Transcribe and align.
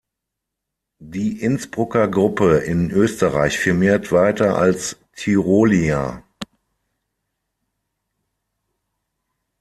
Die 0.97 1.39
Innsbrucker 1.43 2.07
Gruppe 2.07 2.57
in 2.57 2.89
Österreich 2.89 3.59
firmiert 3.59 4.11
weiter 4.11 4.57
als 4.57 4.97
"Tyrolia". 5.15 6.23